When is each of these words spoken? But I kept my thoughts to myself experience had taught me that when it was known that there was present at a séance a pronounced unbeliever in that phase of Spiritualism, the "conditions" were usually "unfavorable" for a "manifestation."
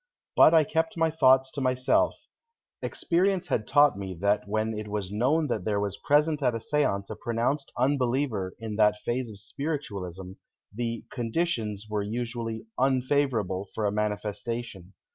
But 0.35 0.55
I 0.55 0.63
kept 0.63 0.97
my 0.97 1.11
thoughts 1.11 1.51
to 1.51 1.61
myself 1.61 2.15
experience 2.81 3.49
had 3.49 3.67
taught 3.67 3.95
me 3.95 4.15
that 4.15 4.47
when 4.47 4.73
it 4.73 4.87
was 4.87 5.11
known 5.11 5.45
that 5.49 5.63
there 5.63 5.79
was 5.79 5.95
present 6.03 6.41
at 6.41 6.55
a 6.55 6.57
séance 6.57 7.11
a 7.11 7.15
pronounced 7.15 7.71
unbeliever 7.77 8.55
in 8.57 8.77
that 8.77 8.97
phase 9.01 9.29
of 9.29 9.37
Spiritualism, 9.39 10.31
the 10.73 11.05
"conditions" 11.11 11.85
were 11.87 12.01
usually 12.01 12.65
"unfavorable" 12.79 13.67
for 13.75 13.85
a 13.85 13.91
"manifestation." 13.91 14.93